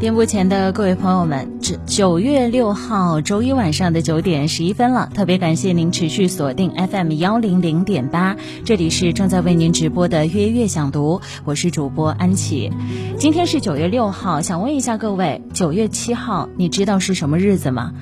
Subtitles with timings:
[0.00, 12.70] 电波前的各位朋友们，这九月六号周一晚上的九点十一分了，特别感谢您持续锁定 FM 幺零零点八，这里是正在为您直播的月月想读，我是主播安琪。
[13.18, 17.92] 今天是九月六号，想问一下各位，九月七号你知道是什么日子吗？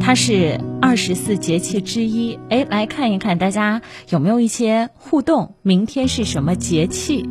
[0.00, 2.38] 它是二十四节气之一。
[2.50, 5.56] 哎，来看一看大家有没有一些互动。
[5.62, 7.28] 明天是什么节气？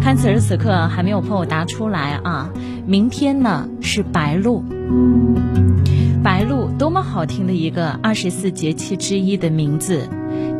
[0.00, 2.50] 看此时此刻还没有朋友答出来啊！
[2.86, 4.64] 明天呢是白露，
[6.22, 10.08] 白露多么好听的一个二十四节气之一的名字，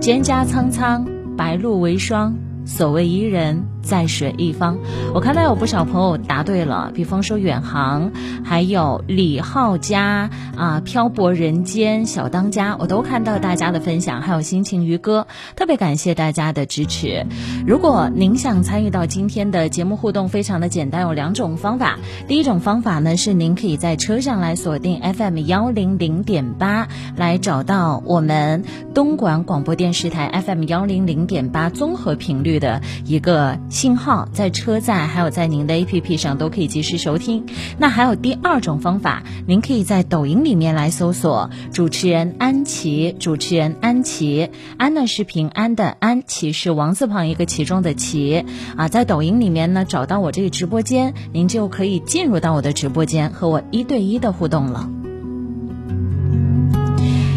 [0.00, 2.34] 蒹葭苍苍，白露为霜。
[2.66, 4.78] 所谓伊人，在水一方。
[5.14, 8.12] 我看到有不少朋友答对了，比方说远航，
[8.44, 17.24] 还有李浩佳啊，漂泊人间小当家，我都看到大家的分享，还有心情渔歌，特别感谢大家的支持。
[17.66, 21.98] 如果您想参与到今天的节目互动，非常的简单，有两种方法。
[22.28, 34.28] 第一种方法呢，是您可以在车上来锁定 FM 幺零零点八，来找到我们东莞广播电视台 FM 幺零零点八综合频率的一个信号。
[34.30, 37.46] 在车载还有在您的 APP 上都可以及时收听。
[37.78, 54.90] 那还有第二种方法，您可以在抖音里里面来搜索主持人安琪，主持人安琪，安呢是平安的安，琪是王字旁一个其中的琪啊，在抖音里面呢找到我这个直播间，您就可以进入到我的直播间和我一对一的互动了。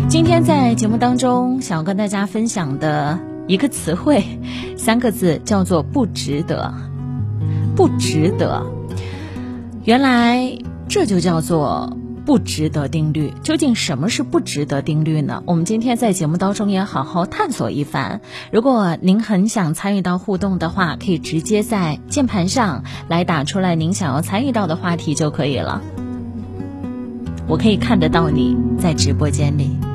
[0.10, 3.20] 今天在节目当中想要跟大家分享的。
[3.46, 4.24] 一个词汇，
[4.78, 6.74] 三个字叫做“不值得”，
[7.76, 8.66] 不值得。
[9.84, 13.34] 原来这就叫做“不值得定律”。
[13.44, 15.44] 究竟什么是“不值得定律”呢？
[15.46, 18.22] 我们今天在节目当中也好好探索一番。
[18.52, 25.82] 如果您很想参与到互动的话，可以直接在键盘上来打出来您想要参与到的话题就可以了。
[27.48, 29.93] 我可以看得到你在直播间里。